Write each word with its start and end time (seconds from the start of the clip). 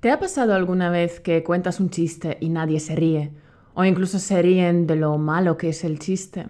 ¿Te 0.00 0.10
ha 0.10 0.18
pasado 0.20 0.54
alguna 0.54 0.90
vez 0.90 1.20
que 1.20 1.42
cuentas 1.42 1.80
un 1.80 1.88
chiste 1.88 2.36
y 2.40 2.50
nadie 2.50 2.80
se 2.80 2.94
ríe? 2.94 3.32
O 3.74 3.84
incluso 3.84 4.18
se 4.18 4.42
ríen 4.42 4.86
de 4.86 4.96
lo 4.96 5.16
malo 5.16 5.56
que 5.56 5.70
es 5.70 5.84
el 5.84 5.98
chiste. 5.98 6.48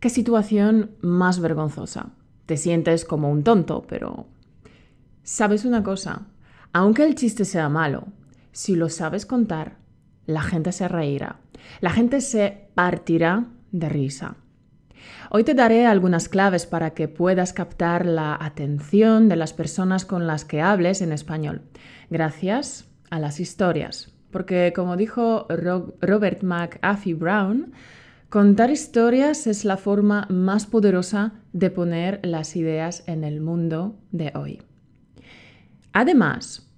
¿Qué 0.00 0.08
situación 0.08 0.92
más 1.00 1.40
vergonzosa? 1.40 2.10
Te 2.46 2.56
sientes 2.56 3.04
como 3.04 3.30
un 3.30 3.44
tonto, 3.44 3.84
pero... 3.86 4.26
¿Sabes 5.22 5.66
una 5.66 5.82
cosa? 5.82 6.26
Aunque 6.72 7.04
el 7.04 7.14
chiste 7.14 7.44
sea 7.44 7.68
malo, 7.68 8.08
si 8.52 8.76
lo 8.76 8.88
sabes 8.88 9.26
contar, 9.26 9.76
la 10.24 10.40
gente 10.42 10.72
se 10.72 10.88
reirá. 10.88 11.40
La 11.80 11.90
gente 11.90 12.22
se 12.22 12.70
partirá 12.74 13.46
de 13.72 13.88
risa. 13.90 14.36
Hoy 15.30 15.44
te 15.44 15.54
daré 15.54 15.86
algunas 15.86 16.28
claves 16.28 16.66
para 16.66 16.90
que 16.90 17.08
puedas 17.08 17.52
captar 17.52 18.06
la 18.06 18.36
atención 18.40 19.28
de 19.28 19.36
las 19.36 19.52
personas 19.52 20.04
con 20.04 20.26
las 20.26 20.44
que 20.44 20.60
hables 20.60 21.02
en 21.02 21.12
español, 21.12 21.62
gracias 22.10 22.88
a 23.10 23.18
las 23.18 23.40
historias. 23.40 24.12
Porque 24.30 24.72
como 24.74 24.96
dijo 24.96 25.46
Robert 25.48 26.42
McAfee 26.42 27.14
Brown, 27.14 27.72
contar 28.28 28.70
historias 28.70 29.46
es 29.46 29.64
la 29.64 29.76
forma 29.76 30.26
más 30.30 30.66
poderosa 30.66 31.32
de 31.52 31.70
poner 31.70 32.20
las 32.22 32.56
ideas 32.56 33.04
en 33.06 33.24
el 33.24 33.40
mundo 33.40 33.96
de 34.12 34.32
hoy. 34.34 34.62
Además, 35.92 36.70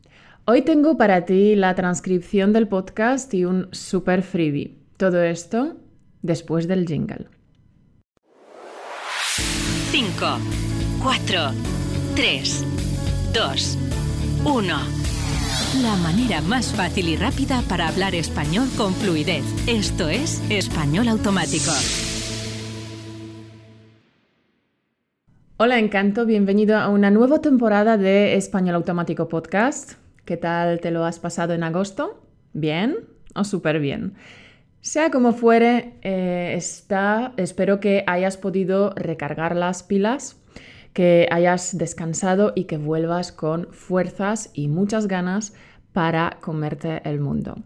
hoy 0.45 0.62
tengo 0.62 0.97
para 0.97 1.25
ti 1.25 1.56
la 1.56 1.75
transcripción 1.75 2.52
del 2.52 2.69
podcast 2.69 3.34
y 3.34 3.45
un 3.45 3.69
super 3.73 4.23
freebie. 4.23 4.78
Todo 4.97 5.23
esto 5.23 5.77
después 6.23 6.69
del 6.69 6.87
jingle. 6.87 7.39
5, 9.90 10.38
4, 11.02 11.40
3, 12.14 12.64
2, 13.34 13.78
1. 14.44 14.74
La 15.82 15.96
manera 15.96 16.40
más 16.42 16.72
fácil 16.72 17.08
y 17.08 17.16
rápida 17.16 17.60
para 17.68 17.88
hablar 17.88 18.14
español 18.14 18.68
con 18.76 18.94
fluidez. 18.94 19.42
Esto 19.66 20.08
es 20.08 20.48
Español 20.48 21.08
Automático. 21.08 21.72
Hola, 25.56 25.80
encanto, 25.80 26.25
bienvenido 26.25 26.77
a 26.77 26.88
una 26.88 27.10
nueva 27.10 27.41
temporada 27.41 27.97
de 27.97 28.36
Español 28.36 28.77
Automático 28.77 29.27
Podcast. 29.27 29.94
¿Qué 30.25 30.36
tal 30.36 30.78
te 30.78 30.92
lo 30.92 31.04
has 31.04 31.19
pasado 31.19 31.52
en 31.52 31.64
agosto? 31.64 32.22
¿Bien 32.52 32.97
o 33.34 33.42
súper 33.42 33.80
bien? 33.80 34.14
Sea 34.83 35.11
como 35.11 35.34
fuere, 35.34 35.92
eh, 36.00 36.55
está, 36.56 37.34
espero 37.36 37.81
que 37.81 38.03
hayas 38.06 38.39
podido 38.39 38.95
recargar 38.97 39.55
las 39.55 39.83
pilas, 39.83 40.37
que 40.95 41.28
hayas 41.31 41.77
descansado 41.77 42.53
y 42.55 42.64
que 42.64 42.78
vuelvas 42.78 43.31
con 43.31 43.69
fuerzas 43.72 44.48
y 44.55 44.69
muchas 44.69 45.06
ganas 45.06 45.53
para 45.92 46.39
comerte 46.41 47.03
el 47.05 47.20
mundo. 47.20 47.56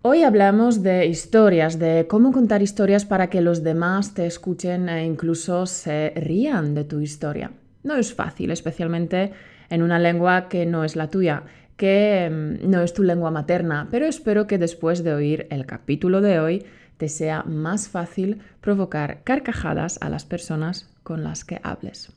Hoy 0.00 0.22
hablamos 0.22 0.82
de 0.82 1.06
historias, 1.06 1.78
de 1.78 2.06
cómo 2.08 2.32
contar 2.32 2.62
historias 2.62 3.04
para 3.04 3.28
que 3.28 3.42
los 3.42 3.62
demás 3.62 4.14
te 4.14 4.26
escuchen 4.26 4.88
e 4.88 5.04
incluso 5.04 5.66
se 5.66 6.14
rían 6.16 6.74
de 6.74 6.84
tu 6.84 7.00
historia. 7.00 7.52
No 7.82 7.96
es 7.96 8.14
fácil, 8.14 8.50
especialmente 8.50 9.32
en 9.68 9.82
una 9.82 9.98
lengua 9.98 10.48
que 10.48 10.64
no 10.64 10.82
es 10.82 10.96
la 10.96 11.08
tuya 11.08 11.44
que 11.82 12.30
mm, 12.30 12.70
no 12.70 12.80
es 12.80 12.94
tu 12.94 13.02
lengua 13.02 13.32
materna, 13.32 13.88
pero 13.90 14.06
espero 14.06 14.46
que 14.46 14.56
después 14.56 15.02
de 15.02 15.14
oír 15.14 15.48
el 15.50 15.66
capítulo 15.66 16.20
de 16.20 16.38
hoy 16.38 16.64
te 16.96 17.08
sea 17.08 17.42
más 17.42 17.88
fácil 17.88 18.40
provocar 18.60 19.24
carcajadas 19.24 19.98
a 20.00 20.08
las 20.08 20.24
personas 20.24 20.88
con 21.02 21.24
las 21.24 21.44
que 21.44 21.58
hables. 21.64 22.12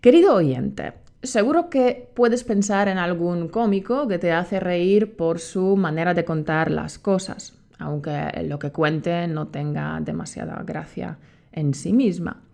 Querido 0.00 0.36
oyente, 0.36 0.92
seguro 1.24 1.70
que 1.70 2.08
puedes 2.14 2.44
pensar 2.44 2.86
en 2.86 2.98
algún 2.98 3.48
cómico 3.48 4.06
que 4.06 4.20
te 4.20 4.30
hace 4.30 4.60
reír 4.60 5.16
por 5.16 5.40
su 5.40 5.74
manera 5.74 6.14
de 6.14 6.24
contar 6.24 6.70
las 6.70 7.00
cosas, 7.00 7.54
aunque 7.80 8.30
lo 8.44 8.60
que 8.60 8.70
cuente 8.70 9.26
no 9.26 9.48
tenga 9.48 9.98
demasiada 10.00 10.62
gracia 10.64 11.18
en 11.50 11.74
sí 11.74 11.92
misma. 11.92 12.44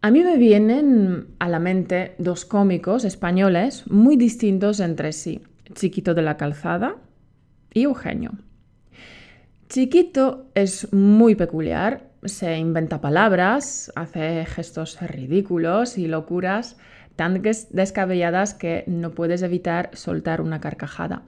A 0.00 0.12
mí 0.12 0.22
me 0.22 0.36
vienen 0.36 1.26
a 1.40 1.48
la 1.48 1.58
mente 1.58 2.14
dos 2.18 2.44
cómicos 2.44 3.04
españoles 3.04 3.84
muy 3.90 4.16
distintos 4.16 4.78
entre 4.78 5.12
sí, 5.12 5.42
Chiquito 5.74 6.14
de 6.14 6.22
la 6.22 6.36
Calzada 6.36 6.94
y 7.74 7.82
Eugenio. 7.82 8.30
Chiquito 9.68 10.46
es 10.54 10.92
muy 10.92 11.34
peculiar, 11.34 12.10
se 12.22 12.56
inventa 12.58 13.00
palabras, 13.00 13.90
hace 13.96 14.44
gestos 14.46 15.00
ridículos 15.00 15.98
y 15.98 16.06
locuras 16.06 16.76
tan 17.16 17.42
descabelladas 17.42 18.54
que 18.54 18.84
no 18.86 19.10
puedes 19.10 19.42
evitar 19.42 19.90
soltar 19.94 20.40
una 20.40 20.60
carcajada. 20.60 21.22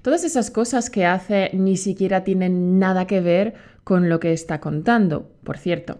Todas 0.00 0.24
esas 0.24 0.50
cosas 0.50 0.88
que 0.88 1.04
hace 1.04 1.50
ni 1.52 1.76
siquiera 1.76 2.24
tienen 2.24 2.78
nada 2.78 3.06
que 3.06 3.20
ver 3.20 3.52
con 3.84 4.08
lo 4.08 4.18
que 4.18 4.32
está 4.32 4.60
contando, 4.60 5.30
por 5.44 5.58
cierto. 5.58 5.98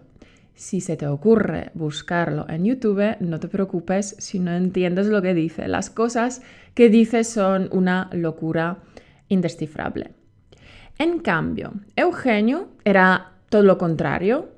Si 0.55 0.79
se 0.79 0.95
te 0.95 1.05
ocurre 1.05 1.71
buscarlo 1.73 2.45
en 2.47 2.63
YouTube, 2.63 3.17
no 3.19 3.41
te 3.41 3.49
preocupes 3.49 4.15
si 4.19 4.39
no 4.39 4.51
entiendes 4.51 5.07
lo 5.07 5.21
que 5.21 5.33
dice. 5.33 5.67
Las 5.67 5.89
cosas 5.89 6.41
que 6.73 6.89
dice 6.89 7.25
son 7.25 7.67
una 7.73 8.09
locura 8.13 8.77
indescifrable. 9.27 10.11
En 10.97 11.19
cambio, 11.19 11.73
Eugenio 11.97 12.69
era 12.85 13.33
todo 13.49 13.63
lo 13.63 13.77
contrario. 13.77 14.49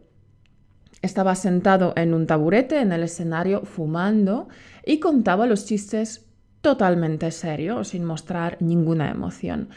Estaba 1.02 1.34
sentado 1.34 1.94
en 1.96 2.14
un 2.14 2.28
taburete 2.28 2.79
en 2.79 2.91
el 2.91 3.02
escenario 3.02 3.64
fumando 3.64 4.50
y 4.85 5.00
contaba 5.00 5.47
los 5.47 5.66
chistes 5.66 6.28
totalmente 6.62 7.31
serio, 7.31 7.84
sin 7.84 8.03
mostrar 8.03 8.58
ninguna 8.59 9.09
emoción. 9.09 9.69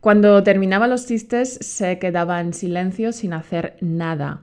Cuando 0.00 0.42
terminaba 0.42 0.86
los 0.86 1.06
chistes 1.06 1.58
se 1.60 1.98
quedaba 1.98 2.40
en 2.40 2.54
silencio 2.54 3.12
sin 3.12 3.34
hacer 3.34 3.76
nada 3.82 4.42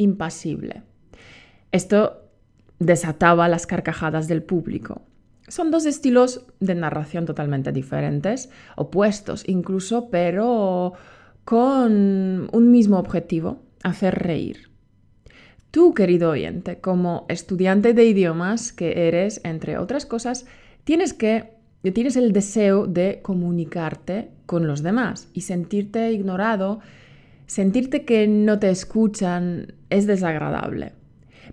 impasible. 0.00 0.82
Esto 1.72 2.22
desataba 2.78 3.48
las 3.48 3.66
carcajadas 3.66 4.26
del 4.26 4.42
público. 4.42 5.02
Son 5.48 5.70
dos 5.70 5.84
estilos 5.84 6.46
de 6.60 6.74
narración 6.74 7.26
totalmente 7.26 7.72
diferentes, 7.72 8.50
opuestos 8.76 9.44
incluso, 9.46 10.08
pero 10.10 10.94
con 11.44 12.48
un 12.52 12.70
mismo 12.70 12.98
objetivo, 12.98 13.60
hacer 13.82 14.14
reír. 14.14 14.70
Tú, 15.70 15.94
querido 15.94 16.30
oyente, 16.30 16.80
como 16.80 17.26
estudiante 17.28 17.94
de 17.94 18.04
idiomas 18.04 18.72
que 18.72 19.08
eres, 19.08 19.40
entre 19.44 19.78
otras 19.78 20.06
cosas, 20.06 20.46
tienes 20.84 21.12
que 21.12 21.60
tienes 21.82 22.16
el 22.16 22.32
deseo 22.32 22.86
de 22.86 23.20
comunicarte 23.22 24.30
con 24.46 24.66
los 24.66 24.82
demás 24.82 25.28
y 25.32 25.42
sentirte 25.42 26.12
ignorado 26.12 26.80
sentirte 27.50 28.04
que 28.04 28.28
no 28.28 28.60
te 28.60 28.70
escuchan 28.70 29.74
es 29.90 30.06
desagradable. 30.06 30.92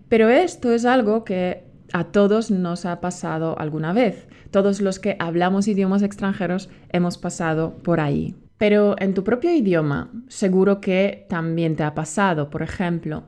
Pero 0.08 0.30
esto 0.30 0.72
es 0.72 0.86
algo 0.86 1.24
que 1.24 1.64
a 1.92 2.04
todos 2.04 2.52
nos 2.52 2.86
ha 2.86 3.02
pasado 3.02 3.58
alguna 3.58 3.94
vez. 3.94 4.28
Todos 4.52 4.80
los 4.80 5.00
que 5.00 5.16
hablamos 5.18 5.68
idiomas 5.68 6.04
extranjeros 6.04 6.70
hemos 6.90 7.18
pasado 7.18 7.78
por 7.82 8.00
ahí. 8.00 8.36
Pero 8.60 8.96
en 9.00 9.16
tu 9.16 9.24
propio 9.24 9.52
idioma 9.52 10.12
seguro 10.28 10.82
que 10.82 11.26
también 11.30 11.76
te 11.76 11.82
ha 11.82 11.96
pasado. 11.96 12.52
Por 12.52 12.62
ejemplo, 12.62 13.24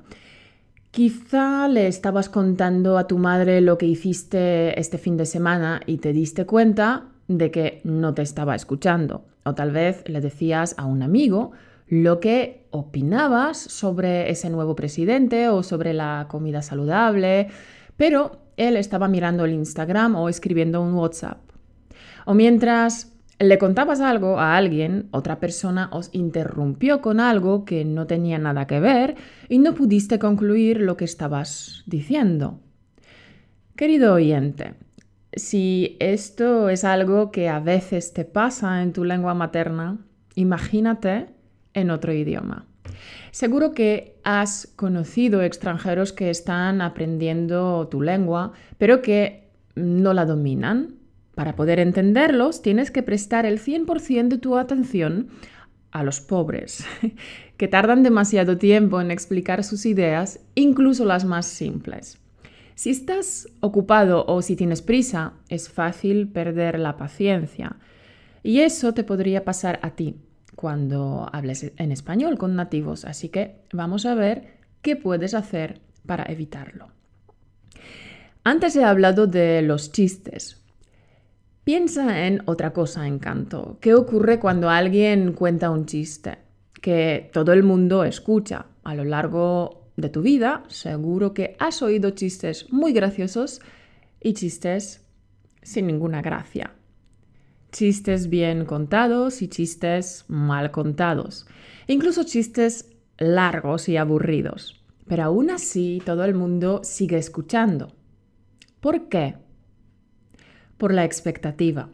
quizá 0.92 1.68
le 1.68 1.88
estabas 1.88 2.30
contando 2.30 3.00
a 3.00 3.08
tu 3.08 3.18
madre 3.18 3.62
lo 3.62 3.80
que 3.80 3.88
hiciste 3.88 4.80
este 4.80 5.00
fin 5.00 5.18
de 5.18 5.26
semana 5.26 5.82
y 5.88 5.98
te 5.98 6.14
diste 6.14 6.46
cuenta 6.46 7.08
de 7.28 7.50
que 7.50 7.82
no 7.84 8.14
te 8.14 8.22
estaba 8.22 8.54
escuchando. 8.54 9.26
O 9.44 9.56
tal 9.56 9.72
vez 9.72 10.04
le 10.08 10.22
decías 10.22 10.76
a 10.78 10.86
un 10.86 11.02
amigo 11.02 11.52
lo 11.90 12.20
que 12.20 12.68
opinabas 12.70 13.58
sobre 13.58 14.30
ese 14.30 14.50
nuevo 14.50 14.76
presidente 14.76 15.50
o 15.50 15.64
sobre 15.64 15.94
la 15.94 16.28
comida 16.30 16.62
saludable, 16.62 17.48
pero 17.98 18.44
él 18.58 18.78
estaba 18.78 19.08
mirando 19.08 19.46
el 19.46 19.54
Instagram 19.54 20.16
o 20.16 20.30
escribiendo 20.30 20.82
un 20.82 20.94
WhatsApp. 20.94 21.40
O 22.26 22.36
mientras 22.36 23.12
le 23.40 23.58
contabas 23.58 24.02
algo 24.02 24.40
a 24.40 24.56
alguien, 24.56 25.08
otra 25.12 25.40
persona 25.40 25.90
os 25.92 26.10
interrumpió 26.14 27.02
con 27.02 27.20
algo 27.20 27.66
que 27.66 27.86
no 27.86 28.06
tenía 28.06 28.38
nada 28.38 28.68
que 28.68 28.80
ver 28.80 29.16
y 29.48 29.58
no 29.58 29.74
pudiste 29.74 30.20
concluir 30.20 30.82
lo 30.82 30.96
que 30.96 31.06
estabas 31.06 31.84
diciendo. 31.88 32.60
Querido 33.76 34.14
oyente, 34.14 34.76
si 35.34 35.98
esto 36.00 36.70
es 36.70 36.84
algo 36.84 37.32
que 37.32 37.50
a 37.50 37.60
veces 37.60 38.14
te 38.14 38.26
pasa 38.26 38.84
en 38.84 38.94
tu 38.94 39.06
lengua 39.06 39.34
materna, 39.34 39.98
imagínate 40.36 41.39
en 41.80 41.92
otro 41.92 42.14
idioma. 42.14 42.66
Seguro 43.32 43.74
que 43.74 44.20
has 44.24 44.68
conocido 44.76 45.42
extranjeros 45.44 46.14
que 46.14 46.30
están 46.30 46.82
aprendiendo 46.82 47.88
tu 47.88 48.02
lengua, 48.02 48.54
pero 48.78 49.02
que 49.02 49.50
no 49.76 50.14
la 50.14 50.26
dominan. 50.26 50.96
Para 51.36 51.56
poder 51.56 51.80
entenderlos, 51.80 52.62
tienes 52.62 52.92
que 52.92 53.04
prestar 53.04 53.46
el 53.46 53.60
100% 53.60 54.28
de 54.28 54.38
tu 54.40 54.58
atención 54.58 55.30
a 55.92 56.04
los 56.04 56.22
pobres, 56.22 56.86
que 57.58 57.68
tardan 57.68 58.04
demasiado 58.04 58.58
tiempo 58.58 59.00
en 59.00 59.12
explicar 59.12 59.64
sus 59.64 59.86
ideas, 59.86 60.40
incluso 60.56 61.06
las 61.06 61.26
más 61.26 61.46
simples. 61.46 62.20
Si 62.76 62.90
estás 62.90 63.48
ocupado 63.60 64.26
o 64.28 64.42
si 64.42 64.56
tienes 64.56 64.82
prisa, 64.82 65.34
es 65.50 65.70
fácil 65.70 66.30
perder 66.30 66.80
la 66.80 66.98
paciencia. 66.98 67.76
Y 68.42 68.62
eso 68.62 68.94
te 68.94 69.04
podría 69.04 69.44
pasar 69.44 69.80
a 69.82 69.92
ti 69.92 70.16
cuando 70.60 71.30
hables 71.32 71.72
en 71.78 71.94
español 71.94 72.38
con 72.38 72.58
nativos. 72.58 73.06
Así 73.06 73.30
que 73.30 73.62
vamos 73.72 74.06
a 74.06 74.14
ver 74.14 74.58
qué 74.82 74.98
puedes 74.98 75.34
hacer 75.34 75.80
para 76.06 76.26
evitarlo. 76.26 76.90
Antes 78.44 78.76
he 78.76 78.84
hablado 78.84 79.26
de 79.26 79.62
los 79.62 79.94
chistes. 79.94 80.62
Piensa 81.64 82.28
en 82.28 82.42
otra 82.46 82.74
cosa, 82.74 83.08
Encanto. 83.08 83.78
¿Qué 83.80 83.94
ocurre 83.94 84.38
cuando 84.42 84.70
alguien 84.70 85.32
cuenta 85.32 85.70
un 85.70 85.86
chiste 85.86 86.40
que 86.82 87.30
todo 87.32 87.54
el 87.54 87.64
mundo 87.64 88.04
escucha 88.04 88.66
a 88.84 88.96
lo 88.96 89.06
largo 89.06 89.88
de 89.96 90.10
tu 90.10 90.22
vida? 90.22 90.66
Seguro 90.68 91.34
que 91.34 91.56
has 91.60 91.82
oído 91.82 92.10
chistes 92.10 92.70
muy 92.70 92.92
graciosos 92.92 93.62
y 94.20 94.34
chistes 94.34 95.06
sin 95.62 95.88
ninguna 95.88 96.22
gracia. 96.22 96.74
Chistes 97.72 98.30
bien 98.30 98.66
contados 98.66 99.42
y 99.42 99.48
chistes 99.48 100.26
mal 100.28 100.72
contados. 100.72 101.48
Incluso 101.88 102.24
chistes 102.24 102.90
largos 103.18 103.90
y 103.90 103.98
aburridos. 103.98 104.84
Pero 105.08 105.24
aún 105.24 105.50
así 105.50 106.02
todo 106.06 106.24
el 106.26 106.36
mundo 106.36 106.82
sigue 106.84 107.18
escuchando. 107.18 107.94
¿Por 108.80 109.10
qué? 109.10 109.36
por 110.80 110.94
la 110.94 111.04
expectativa. 111.04 111.90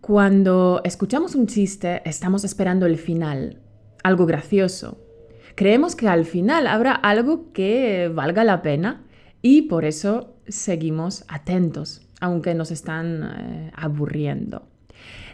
Cuando 0.00 0.80
escuchamos 0.84 1.34
un 1.34 1.48
chiste, 1.48 2.00
estamos 2.08 2.44
esperando 2.44 2.86
el 2.86 2.96
final, 2.96 3.60
algo 4.04 4.24
gracioso. 4.24 5.02
Creemos 5.56 5.96
que 5.96 6.08
al 6.08 6.24
final 6.24 6.68
habrá 6.68 6.92
algo 6.92 7.52
que 7.52 8.08
valga 8.14 8.44
la 8.44 8.62
pena 8.62 9.04
y 9.42 9.62
por 9.62 9.84
eso 9.84 10.36
seguimos 10.46 11.24
atentos, 11.26 12.05
aunque 12.20 12.54
nos 12.54 12.70
están 12.70 13.22
eh, 13.22 13.72
aburriendo. 13.74 14.62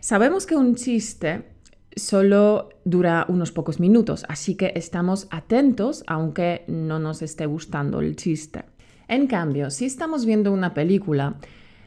Sabemos 0.00 0.46
que 0.46 0.56
un 0.56 0.74
chiste 0.74 1.44
solo 1.94 2.70
dura 2.84 3.26
unos 3.28 3.52
pocos 3.52 3.78
minutos, 3.78 4.24
así 4.28 4.54
que 4.54 4.72
estamos 4.74 5.28
atentos 5.30 6.04
aunque 6.06 6.64
no 6.66 6.98
nos 6.98 7.22
esté 7.22 7.46
gustando 7.46 8.00
el 8.00 8.16
chiste. 8.16 8.64
En 9.08 9.26
cambio, 9.26 9.70
si 9.70 9.84
estamos 9.84 10.24
viendo 10.24 10.52
una 10.52 10.74
película, 10.74 11.36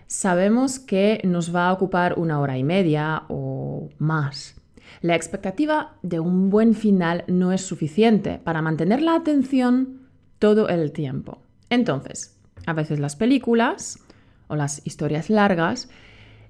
sabemos 0.07 0.79
que 0.79 1.21
nos 1.23 1.55
va 1.55 1.69
a 1.69 1.73
ocupar 1.73 2.19
una 2.19 2.39
hora 2.39 2.57
y 2.57 2.63
media 2.63 3.23
o 3.29 3.89
más. 3.97 4.55
La 5.01 5.15
expectativa 5.15 5.95
de 6.03 6.19
un 6.19 6.49
buen 6.49 6.73
final 6.73 7.23
no 7.27 7.51
es 7.51 7.61
suficiente 7.61 8.39
para 8.43 8.61
mantener 8.61 9.01
la 9.01 9.15
atención 9.15 10.01
todo 10.39 10.69
el 10.69 10.91
tiempo. 10.91 11.41
Entonces, 11.69 12.37
a 12.65 12.73
veces 12.73 12.99
las 12.99 13.15
películas 13.15 13.99
o 14.47 14.55
las 14.55 14.81
historias 14.85 15.29
largas 15.29 15.89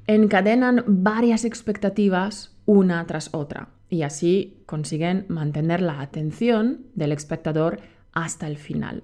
encadenan 0.07 0.83
varias 0.87 1.45
expectativas 1.45 2.55
una 2.65 3.05
tras 3.05 3.29
otra 3.33 3.69
y 3.89 4.03
así 4.03 4.63
consiguen 4.65 5.25
mantener 5.27 5.81
la 5.81 6.01
atención 6.01 6.87
del 6.95 7.11
espectador 7.11 7.79
hasta 8.13 8.47
el 8.47 8.57
final. 8.57 9.03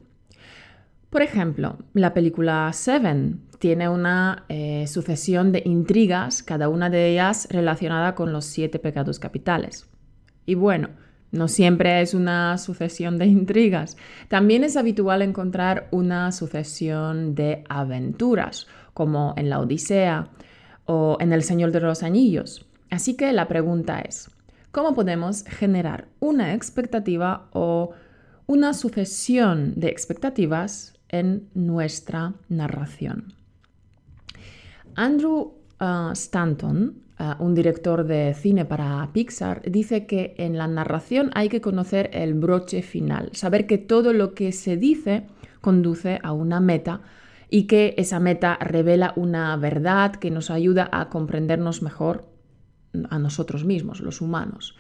Por 1.10 1.22
ejemplo, 1.22 1.78
la 1.94 2.14
película 2.14 2.72
Seven 2.74 3.42
tiene 3.60 3.90
una 3.90 4.46
eh, 4.50 4.86
sucesión 4.88 5.52
de 5.52 5.62
intrigas, 5.66 6.42
cada 6.42 6.70
una 6.70 6.90
de 6.90 7.12
ellas 7.12 7.48
relacionada 7.52 8.16
con 8.16 8.32
los 8.32 8.46
siete 8.46 8.80
pecados 8.80 9.20
capitales. 9.20 9.88
Y 10.46 10.56
bueno, 10.56 10.90
no 11.32 11.48
siempre 11.48 12.02
es 12.02 12.14
una 12.14 12.58
sucesión 12.58 13.18
de 13.18 13.26
intrigas. 13.26 13.98
También 14.30 14.64
es 14.64 14.78
habitual 14.78 15.22
encontrar 15.22 15.88
una 15.92 16.32
sucesión 16.32 17.36
de 17.36 17.64
aventuras, 17.70 18.68
como 18.94 19.34
en 19.38 19.50
la 19.50 19.60
Odisea 19.60 20.30
o 20.86 21.18
en 21.20 21.34
El 21.34 21.44
Señor 21.44 21.72
de 21.72 21.82
los 21.82 22.04
Anillos. 22.04 22.66
Así 22.90 23.16
que 23.16 23.32
la 23.32 23.48
pregunta 23.48 24.02
es, 24.02 24.30
¿cómo 24.72 24.94
podemos 24.94 25.44
generar 25.46 26.08
una 26.20 26.54
expectativa 26.54 27.50
o 27.54 27.92
una 28.52 28.74
sucesión 28.74 29.74
de 29.78 29.88
expectativas 29.88 30.94
en 31.08 31.50
nuestra 31.54 32.34
narración. 32.50 33.34
Andrew 34.96 35.54
uh, 35.80 36.12
Stanton, 36.12 36.96
uh, 37.20 37.44
un 37.44 37.54
director 37.54 38.06
de 38.06 38.34
cine 38.34 38.66
para 38.66 39.08
Pixar, 39.14 39.62
dice 39.70 40.06
que 40.06 40.36
en 40.38 40.58
la 40.58 40.68
narración 40.68 41.32
hay 41.34 41.50
que 41.50 41.62
conocer 41.62 42.10
el 42.14 42.34
broche 42.34 42.82
final, 42.82 43.30
saber 43.34 43.68
que 43.68 43.78
todo 43.78 44.14
lo 44.14 44.34
que 44.34 44.52
se 44.52 44.78
dice 44.78 45.28
conduce 45.62 46.20
a 46.24 46.34
una 46.34 46.60
meta 46.60 47.02
y 47.54 47.68
que 47.68 47.94
esa 47.98 48.20
meta 48.20 48.58
revela 48.62 49.14
una 49.18 49.56
verdad 49.58 50.16
que 50.16 50.32
nos 50.32 50.50
ayuda 50.50 50.90
a 50.92 51.10
comprendernos 51.10 51.82
mejor 51.82 52.30
a 53.10 53.20
nosotros 53.20 53.66
mismos, 53.66 54.00
los 54.00 54.22
humanos. 54.22 54.76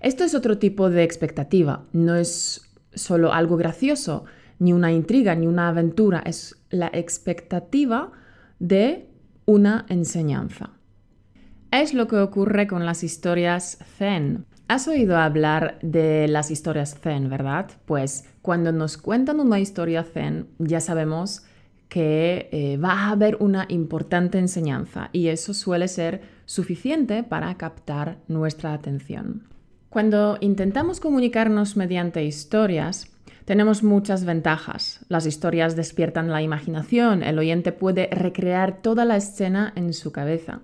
Esto 0.00 0.22
es 0.22 0.34
otro 0.34 0.56
tipo 0.58 0.88
de 0.88 1.02
expectativa, 1.02 1.84
no 1.92 2.14
es 2.14 2.72
solo 2.94 3.32
algo 3.32 3.56
gracioso, 3.56 4.24
ni 4.60 4.72
una 4.72 4.92
intriga, 4.92 5.34
ni 5.34 5.48
una 5.48 5.68
aventura, 5.68 6.22
es 6.24 6.56
la 6.70 6.88
expectativa 6.92 8.12
de 8.60 9.10
una 9.44 9.84
enseñanza. 9.88 10.70
Es 11.72 11.92
lo 11.92 12.06
que 12.06 12.16
ocurre 12.16 12.68
con 12.68 12.86
las 12.86 13.02
historias 13.02 13.78
Zen. 13.98 14.46
Has 14.68 14.86
oído 14.86 15.18
hablar 15.18 15.80
de 15.82 16.28
las 16.28 16.52
historias 16.52 16.96
Zen, 17.00 17.28
¿verdad? 17.28 17.70
Pues 17.84 18.28
cuando 18.42 18.70
nos 18.70 18.96
cuentan 18.96 19.40
una 19.40 19.58
historia 19.58 20.04
Zen 20.04 20.46
ya 20.58 20.80
sabemos 20.80 21.44
que 21.92 22.48
eh, 22.52 22.78
va 22.78 22.92
a 22.92 23.10
haber 23.10 23.36
una 23.40 23.66
importante 23.68 24.38
enseñanza 24.38 25.10
y 25.12 25.28
eso 25.28 25.52
suele 25.52 25.88
ser 25.88 26.22
suficiente 26.46 27.22
para 27.22 27.54
captar 27.58 28.16
nuestra 28.28 28.72
atención. 28.72 29.46
Cuando 29.90 30.38
intentamos 30.40 31.00
comunicarnos 31.00 31.76
mediante 31.76 32.24
historias, 32.24 33.12
tenemos 33.44 33.82
muchas 33.82 34.24
ventajas. 34.24 35.04
Las 35.10 35.26
historias 35.26 35.76
despiertan 35.76 36.30
la 36.30 36.40
imaginación, 36.40 37.22
el 37.22 37.38
oyente 37.38 37.72
puede 37.72 38.08
recrear 38.10 38.80
toda 38.80 39.04
la 39.04 39.18
escena 39.18 39.74
en 39.76 39.92
su 39.92 40.12
cabeza, 40.12 40.60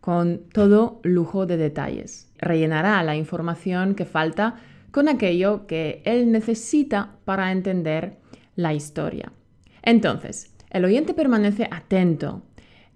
con 0.00 0.40
todo 0.52 0.98
lujo 1.04 1.46
de 1.46 1.58
detalles. 1.58 2.28
Rellenará 2.38 3.00
la 3.04 3.14
información 3.14 3.94
que 3.94 4.04
falta 4.04 4.56
con 4.90 5.08
aquello 5.08 5.68
que 5.68 6.02
él 6.04 6.32
necesita 6.32 7.18
para 7.24 7.52
entender 7.52 8.18
la 8.56 8.74
historia. 8.74 9.30
Entonces, 9.82 10.51
el 10.72 10.84
oyente 10.84 11.14
permanece 11.14 11.68
atento 11.70 12.42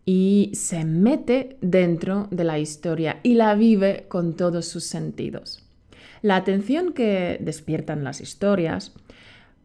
y 0.07 0.51
se 0.55 0.85
mete 0.85 1.59
dentro 1.61 2.27
de 2.31 2.45
la 2.45 2.59
historia 2.59 3.21
y 3.23 3.35
la 3.35 3.55
vive 3.55 4.07
con 4.09 4.35
todos 4.35 4.67
sus 4.67 4.85
sentidos. 4.85 5.63
La 6.23 6.37
atención 6.37 6.93
que 6.93 7.39
despiertan 7.41 8.03
las 8.03 8.21
historias 8.21 8.95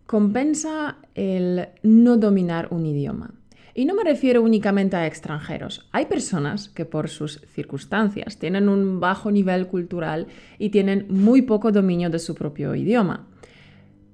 compensa 0.05 0.97
el 1.15 1.69
no 1.83 2.17
dominar 2.17 2.67
un 2.71 2.85
idioma. 2.85 3.33
Y 3.73 3.85
no 3.85 3.95
me 3.95 4.03
refiero 4.03 4.41
únicamente 4.41 4.97
a 4.97 5.07
extranjeros. 5.07 5.87
Hay 5.93 6.07
personas 6.07 6.67
que 6.67 6.83
por 6.83 7.07
sus 7.07 7.39
circunstancias 7.53 8.37
tienen 8.37 8.67
un 8.67 8.99
bajo 8.99 9.31
nivel 9.31 9.67
cultural 9.67 10.27
y 10.59 10.69
tienen 10.69 11.05
muy 11.09 11.43
poco 11.43 11.71
dominio 11.71 12.09
de 12.09 12.19
su 12.19 12.35
propio 12.35 12.75
idioma. 12.75 13.29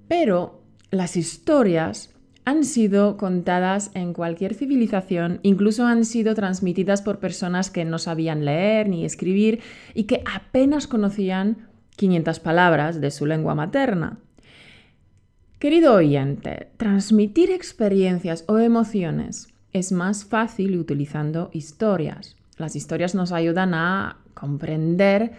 Pero 0.07 0.61
las 0.91 1.17
historias 1.17 2.13
han 2.47 2.63
sido 2.63 3.17
contadas 3.17 3.91
en 3.93 4.13
cualquier 4.13 4.53
civilización, 4.53 5.41
incluso 5.43 5.85
han 5.85 6.05
sido 6.05 6.33
transmitidas 6.33 7.01
por 7.01 7.19
personas 7.19 7.69
que 7.69 7.83
no 7.83 7.99
sabían 7.99 8.45
leer 8.45 8.87
ni 8.87 9.03
escribir 9.03 9.59
y 9.93 10.03
que 10.03 10.23
apenas 10.33 10.87
conocían 10.87 11.67
500 11.97 12.39
palabras 12.39 13.01
de 13.01 13.11
su 13.11 13.25
lengua 13.25 13.53
materna. 13.53 14.19
Querido 15.59 15.93
oyente, 15.95 16.69
transmitir 16.77 17.51
experiencias 17.51 18.45
o 18.47 18.59
emociones 18.59 19.49
es 19.73 19.91
más 19.91 20.23
fácil 20.23 20.77
utilizando 20.77 21.49
historias. 21.51 22.37
Las 22.55 22.77
historias 22.77 23.13
nos 23.13 23.33
ayudan 23.33 23.73
a 23.73 24.19
comprender 24.33 25.33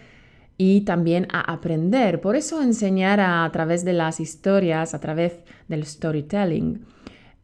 y 0.58 0.82
también 0.82 1.26
a 1.32 1.52
aprender. 1.52 2.20
Por 2.20 2.36
eso 2.36 2.60
enseñar 2.60 3.20
a, 3.20 3.48
través 3.50 3.84
de 3.84 3.94
las 3.94 4.20
historias, 4.20 4.92
a 4.92 5.00
través 5.00 5.38
del 5.68 5.86
storytelling, 5.86 6.84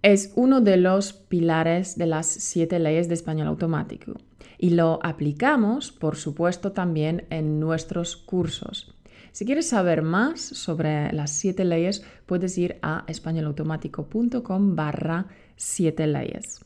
es 0.05 0.33
uno 0.37 0.61
de 0.61 0.77
los 0.77 1.15
pilares 1.15 1.97
de 1.97 2.05
las 2.05 2.27
siete 2.27 2.79
leyes 2.79 3.09
de 3.09 3.15
español 3.15 3.49
automático. 3.49 4.13
Y 4.59 4.71
lo 4.71 5.01
aplicamos, 5.03 5.93
por 5.93 6.17
supuesto, 6.17 6.73
también 6.73 7.25
en 7.31 7.59
nuestros 7.59 8.15
cursos. 8.15 8.95
Si 9.33 9.47
quieres 9.47 9.71
saber 9.71 10.03
más 10.03 10.43
sobre 10.43 11.11
las 11.15 11.31
siete 11.31 11.65
leyes, 11.65 12.05
puedes 12.27 12.59
ir 12.59 12.79
a 12.83 13.05
españolautomático.com 13.09 14.77
barra 14.77 15.27
siete 15.57 16.07
leyes. 16.07 16.63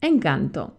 Encanto. 0.00 0.76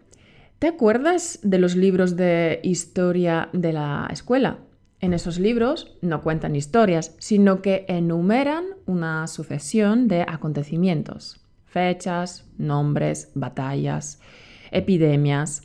¿Te 0.58 0.66
acuerdas 0.68 1.38
de 1.42 1.58
los 1.58 1.76
libros 1.76 2.14
de 2.14 2.60
historia 2.62 3.48
de 3.54 3.72
la 3.72 4.06
escuela? 4.12 4.58
En 5.04 5.12
esos 5.12 5.38
libros 5.38 5.94
no 6.00 6.22
cuentan 6.22 6.56
historias, 6.56 7.14
sino 7.18 7.60
que 7.60 7.84
enumeran 7.88 8.64
una 8.86 9.26
sucesión 9.26 10.08
de 10.08 10.22
acontecimientos, 10.22 11.44
fechas, 11.66 12.46
nombres, 12.56 13.30
batallas, 13.34 14.18
epidemias. 14.70 15.62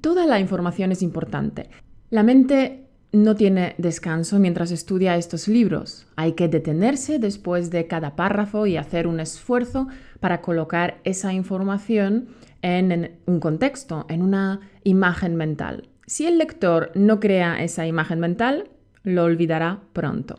Toda 0.00 0.26
la 0.26 0.40
información 0.40 0.90
es 0.90 1.02
importante. 1.02 1.70
La 2.10 2.24
mente 2.24 2.88
no 3.12 3.36
tiene 3.36 3.76
descanso 3.78 4.40
mientras 4.40 4.72
estudia 4.72 5.14
estos 5.14 5.46
libros. 5.46 6.08
Hay 6.16 6.32
que 6.32 6.48
detenerse 6.48 7.20
después 7.20 7.70
de 7.70 7.86
cada 7.86 8.16
párrafo 8.16 8.66
y 8.66 8.76
hacer 8.76 9.06
un 9.06 9.20
esfuerzo 9.20 9.86
para 10.18 10.40
colocar 10.40 11.00
esa 11.04 11.32
información 11.32 12.30
en, 12.60 13.20
un 13.26 13.38
contexto, 13.38 14.04
en 14.08 14.22
una 14.22 14.62
imagen 14.82 15.36
mental. 15.36 15.88
Si 16.08 16.26
el 16.26 16.38
lector 16.38 16.90
no 16.96 17.20
crea 17.20 17.62
esa 17.62 17.86
imagen 17.86 18.18
mental, 18.18 18.68
lo 19.02 19.24
olvidará 19.24 19.80
pronto. 19.92 20.38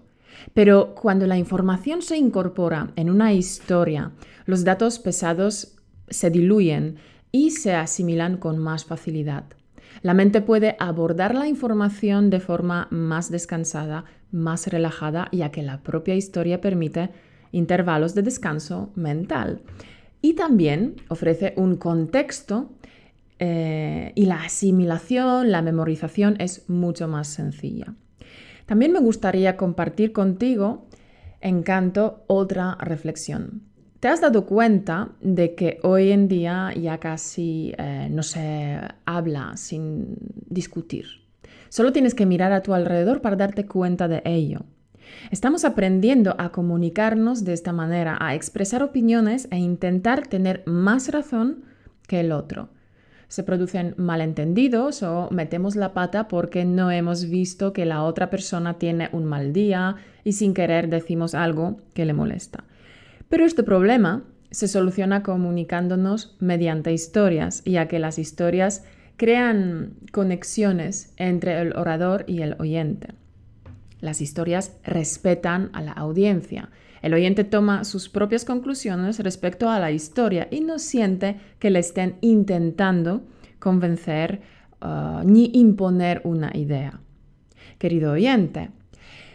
Pero 0.53 0.95
cuando 0.95 1.27
la 1.27 1.37
información 1.37 2.01
se 2.01 2.17
incorpora 2.17 2.91
en 2.95 3.09
una 3.09 3.33
historia, 3.33 4.11
los 4.45 4.63
datos 4.63 4.99
pesados 4.99 5.75
se 6.09 6.29
diluyen 6.29 6.97
y 7.31 7.51
se 7.51 7.73
asimilan 7.73 8.37
con 8.37 8.57
más 8.57 8.85
facilidad. 8.85 9.45
La 10.01 10.13
mente 10.13 10.41
puede 10.41 10.75
abordar 10.79 11.35
la 11.35 11.47
información 11.47 12.29
de 12.29 12.39
forma 12.39 12.87
más 12.91 13.29
descansada, 13.29 14.05
más 14.31 14.67
relajada, 14.67 15.29
ya 15.31 15.51
que 15.51 15.61
la 15.61 15.81
propia 15.81 16.15
historia 16.15 16.61
permite 16.61 17.09
intervalos 17.51 18.15
de 18.15 18.23
descanso 18.23 18.91
mental. 18.95 19.61
Y 20.21 20.33
también 20.33 20.95
ofrece 21.09 21.53
un 21.57 21.75
contexto 21.75 22.71
eh, 23.39 24.11
y 24.15 24.25
la 24.25 24.43
asimilación, 24.43 25.51
la 25.51 25.61
memorización 25.61 26.35
es 26.39 26.69
mucho 26.69 27.07
más 27.07 27.27
sencilla. 27.27 27.93
También 28.65 28.91
me 28.91 28.99
gustaría 28.99 29.57
compartir 29.57 30.11
contigo, 30.11 30.87
Encanto, 31.41 32.23
otra 32.27 32.77
reflexión. 32.79 33.63
¿Te 33.99 34.07
has 34.07 34.21
dado 34.21 34.45
cuenta 34.45 35.09
de 35.21 35.55
que 35.55 35.79
hoy 35.83 36.11
en 36.11 36.27
día 36.27 36.71
ya 36.75 36.99
casi 36.99 37.73
eh, 37.77 38.07
no 38.11 38.23
se 38.23 38.79
habla 39.05 39.57
sin 39.57 40.15
discutir? 40.47 41.05
Solo 41.69 41.91
tienes 41.91 42.13
que 42.13 42.25
mirar 42.25 42.51
a 42.51 42.61
tu 42.61 42.73
alrededor 42.73 43.21
para 43.21 43.35
darte 43.35 43.65
cuenta 43.65 44.07
de 44.07 44.21
ello. 44.25 44.61
Estamos 45.31 45.65
aprendiendo 45.65 46.35
a 46.37 46.51
comunicarnos 46.51 47.43
de 47.43 47.53
esta 47.53 47.73
manera, 47.73 48.17
a 48.19 48.35
expresar 48.35 48.83
opiniones 48.83 49.47
e 49.51 49.57
intentar 49.57 50.27
tener 50.27 50.63
más 50.65 51.09
razón 51.11 51.63
que 52.07 52.19
el 52.19 52.31
otro 52.31 52.69
se 53.31 53.43
producen 53.43 53.93
malentendidos 53.95 55.03
o 55.03 55.29
metemos 55.31 55.77
la 55.77 55.93
pata 55.93 56.27
porque 56.27 56.65
no 56.65 56.91
hemos 56.91 57.29
visto 57.29 57.71
que 57.71 57.85
la 57.85 58.03
otra 58.03 58.29
persona 58.29 58.73
tiene 58.73 59.07
un 59.13 59.23
mal 59.23 59.53
día 59.53 59.95
y 60.25 60.33
sin 60.33 60.53
querer 60.53 60.89
decimos 60.89 61.33
algo 61.33 61.77
que 61.93 62.03
le 62.03 62.11
molesta. 62.11 62.65
Pero 63.29 63.45
este 63.45 63.63
problema 63.63 64.25
se 64.49 64.67
soluciona 64.67 65.23
comunicándonos 65.23 66.35
mediante 66.41 66.91
historias, 66.91 67.63
ya 67.63 67.87
que 67.87 67.99
las 67.99 68.19
historias 68.19 68.83
crean 69.15 69.93
conexiones 70.11 71.13
entre 71.15 71.61
el 71.61 71.77
orador 71.77 72.25
y 72.27 72.41
el 72.41 72.57
oyente. 72.59 73.13
Las 74.01 74.19
historias 74.19 74.75
respetan 74.83 75.69
a 75.71 75.81
la 75.81 75.93
audiencia 75.93 76.69
el 77.01 77.13
oyente 77.13 77.43
toma 77.43 77.83
sus 77.83 78.09
propias 78.09 78.45
conclusiones 78.45 79.19
respecto 79.19 79.69
a 79.69 79.79
la 79.79 79.91
historia 79.91 80.47
y 80.51 80.61
no 80.61 80.79
siente 80.79 81.39
que 81.59 81.69
le 81.69 81.79
estén 81.79 82.17
intentando 82.21 83.23
convencer 83.59 84.41
uh, 84.81 85.23
ni 85.23 85.51
imponer 85.53 86.21
una 86.23 86.51
idea. 86.55 86.99
Querido 87.77 88.11
oyente, 88.11 88.69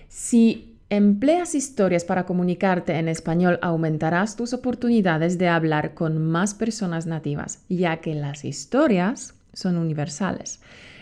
si 0.08 0.78
empleas 0.88 1.54
historias 1.54 2.04
para 2.04 2.24
comunicarte 2.24 2.94
en 2.94 3.08
español, 3.08 3.58
aumentarás 3.62 4.36
tus 4.36 4.52
oportunidades 4.52 5.36
de 5.38 5.48
hablar 5.48 5.94
con 5.94 6.18
más 6.18 6.54
personas 6.54 7.06
nativas, 7.06 7.64
ya 7.68 7.96
que 7.98 8.14
las 8.14 8.44
historias 8.44 9.34
son 9.52 9.76
universales. 9.76 10.60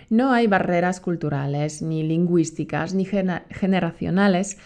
No 0.08 0.32
hay 0.32 0.46
barreras 0.46 1.00
culturales, 1.00 1.82
ni 1.82 2.02
lingüísticas, 2.02 2.94
ni 2.94 3.04
generacionales 3.04 4.58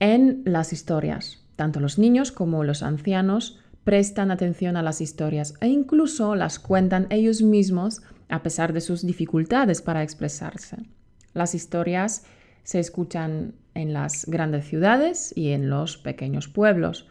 en 0.00 0.42
las 0.44 0.72
historias. 0.72 1.42
Tanto 1.56 1.80
los 1.80 1.98
niños 1.98 2.32
como 2.32 2.64
los 2.64 2.82
ancianos 2.82 3.58
prestan 3.84 4.30
atención 4.30 4.76
a 4.76 4.82
las 4.82 5.00
historias 5.00 5.54
e 5.60 5.68
incluso 5.68 6.34
las 6.34 6.58
cuentan 6.58 7.06
ellos 7.10 7.42
mismos 7.42 8.02
a 8.28 8.42
pesar 8.42 8.72
de 8.72 8.80
sus 8.80 9.04
dificultades 9.04 9.82
para 9.82 10.02
expresarse. 10.02 10.78
Las 11.34 11.54
historias 11.54 12.24
se 12.62 12.78
escuchan 12.78 13.54
en 13.74 13.92
las 13.92 14.26
grandes 14.26 14.66
ciudades 14.66 15.32
y 15.36 15.50
en 15.50 15.68
los 15.68 15.98
pequeños 15.98 16.48
pueblos. 16.48 17.08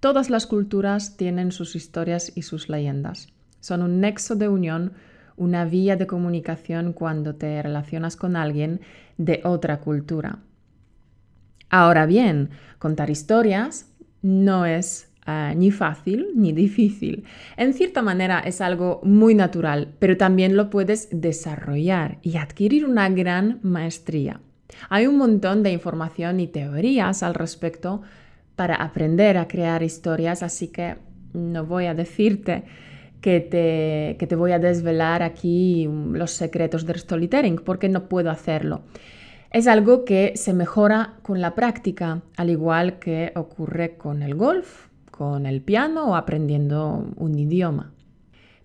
Todas 0.00 0.30
las 0.30 0.46
culturas 0.46 1.16
tienen 1.16 1.52
sus 1.52 1.76
historias 1.76 2.32
y 2.34 2.42
sus 2.42 2.68
leyendas. 2.68 3.28
Son 3.60 3.82
un 3.82 4.00
nexo 4.00 4.36
de 4.36 4.48
unión, 4.48 4.92
una 5.36 5.64
vía 5.64 5.96
de 5.96 6.06
comunicación 6.06 6.92
cuando 6.92 7.34
te 7.34 7.62
relacionas 7.62 8.16
con 8.16 8.36
alguien 8.36 8.80
de 9.16 9.40
otra 9.44 9.80
cultura. 9.80 10.38
Ahora 11.76 12.06
bien, 12.06 12.50
contar 12.78 13.10
historias 13.10 13.90
no 14.22 14.64
es 14.64 15.10
eh, 15.26 15.54
ni 15.56 15.72
fácil 15.72 16.28
ni 16.36 16.52
difícil. 16.52 17.24
En 17.56 17.74
cierta 17.74 18.00
manera 18.00 18.38
es 18.38 18.60
algo 18.60 19.00
muy 19.02 19.34
natural, 19.34 19.88
pero 19.98 20.16
también 20.16 20.56
lo 20.56 20.70
puedes 20.70 21.08
desarrollar 21.10 22.18
y 22.22 22.36
adquirir 22.36 22.86
una 22.86 23.08
gran 23.08 23.58
maestría. 23.62 24.40
Hay 24.88 25.08
un 25.08 25.18
montón 25.18 25.64
de 25.64 25.72
información 25.72 26.38
y 26.38 26.46
teorías 26.46 27.24
al 27.24 27.34
respecto 27.34 28.02
para 28.54 28.76
aprender 28.76 29.36
a 29.36 29.48
crear 29.48 29.82
historias, 29.82 30.44
así 30.44 30.68
que 30.68 30.94
no 31.32 31.66
voy 31.66 31.86
a 31.86 31.94
decirte 31.94 32.62
que 33.20 33.40
te, 33.40 34.14
que 34.16 34.28
te 34.28 34.36
voy 34.36 34.52
a 34.52 34.60
desvelar 34.60 35.24
aquí 35.24 35.88
los 36.12 36.30
secretos 36.30 36.86
del 36.86 37.00
storytelling, 37.00 37.56
porque 37.56 37.88
no 37.88 38.08
puedo 38.08 38.30
hacerlo. 38.30 38.82
Es 39.54 39.68
algo 39.68 40.04
que 40.04 40.32
se 40.34 40.52
mejora 40.52 41.14
con 41.22 41.40
la 41.40 41.54
práctica, 41.54 42.22
al 42.36 42.50
igual 42.50 42.98
que 42.98 43.30
ocurre 43.36 43.96
con 43.96 44.24
el 44.24 44.34
golf, 44.34 44.88
con 45.12 45.46
el 45.46 45.62
piano 45.62 46.06
o 46.06 46.16
aprendiendo 46.16 47.06
un 47.14 47.38
idioma. 47.38 47.92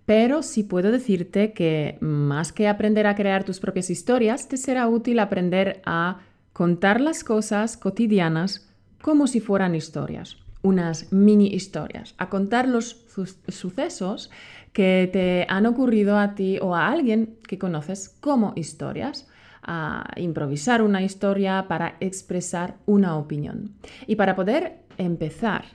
Pero 0.08 0.42
sí 0.42 0.64
puedo 0.64 0.92
decirte 0.92 1.54
que 1.54 2.00
más 2.02 2.52
que 2.52 2.68
aprender 2.68 3.06
a 3.06 3.14
crear 3.14 3.44
tus 3.44 3.60
propias 3.60 3.92
historias, 3.92 4.48
te 4.48 4.58
será 4.58 4.88
útil 4.88 5.20
aprender 5.20 5.80
a 5.86 6.22
contar 6.54 7.02
las 7.02 7.24
cosas 7.24 7.78
cotidianas 7.78 8.68
como 9.04 9.28
si 9.28 9.42
fueran 9.42 9.76
historias, 9.76 10.38
unas 10.64 11.14
mini 11.14 11.54
historias, 11.54 12.16
a 12.18 12.30
contar 12.30 12.68
los 12.68 13.06
sucesos 13.48 14.32
que 14.74 15.08
te 15.14 15.46
han 15.50 15.68
ocurrido 15.68 16.18
a 16.18 16.34
ti 16.34 16.58
o 16.60 16.74
a 16.74 16.88
alguien 16.88 17.38
que 17.48 17.60
conoces 17.60 18.10
como 18.10 18.54
historias 18.56 19.29
a 19.72 20.04
improvisar 20.16 20.82
una 20.82 21.04
historia 21.04 21.68
para 21.68 21.96
expresar 22.00 22.78
una 22.88 23.16
opinión. 23.18 23.76
Y 24.08 24.16
para 24.16 24.36
poder 24.36 24.80
empezar 24.98 25.66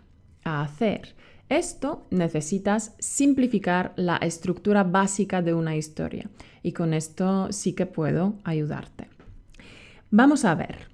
a 0.43 0.63
hacer 0.63 1.15
esto 1.49 2.07
necesitas 2.11 2.97
simplificar 2.99 3.93
la 3.95 4.17
estructura 4.17 4.83
básica 4.83 5.43
de 5.43 5.55
una 5.55 5.77
historia 5.77 6.29
y 6.63 6.73
con 6.73 6.93
esto 6.93 7.53
sí 7.53 7.75
que 7.75 7.87
puedo 7.87 8.35
ayudarte. 8.43 9.09
Vamos 10.11 10.45
a 10.45 10.57
ver. 10.57 10.89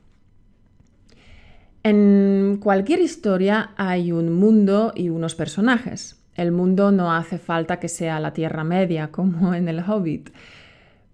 En 1.83 2.59
cualquier 2.61 3.01
historia 3.01 3.71
hay 3.77 4.13
un 4.13 4.33
mundo 4.33 4.93
y 4.95 5.09
unos 5.09 5.35
personajes. 5.35 6.23
El 6.35 6.53
mundo 6.53 6.93
no 6.93 7.15
hace 7.15 7.39
falta 7.39 7.81
que 7.81 7.89
sea 7.89 8.21
la 8.21 8.35
Tierra 8.35 8.65
Media 8.65 9.11
como 9.11 9.55
en 9.55 9.69
el 9.69 9.81
Hobbit. 9.81 10.31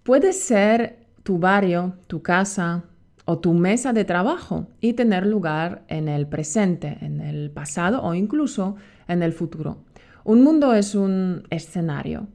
Puede 0.03 0.33
ser 0.33 1.06
tu 1.27 1.39
barrio, 1.39 1.97
tu 2.07 2.21
casa 2.21 2.85
o 3.25 3.39
tu 3.39 3.53
mesa 3.53 3.91
de 3.91 4.05
trabajo 4.05 4.67
y 4.79 4.93
tener 4.93 5.27
lugar 5.27 5.83
en 5.89 6.07
el 6.07 6.25
presente, 6.25 6.99
en 7.01 7.19
el 7.19 7.51
pasado 7.51 8.01
o 8.01 8.13
incluso 8.13 8.77
en 9.09 9.21
el 9.21 9.33
futuro. 9.33 9.83
Un 10.23 10.41
mundo 10.41 10.73
es 10.73 10.95
un 10.95 11.43
escenario 11.49 12.27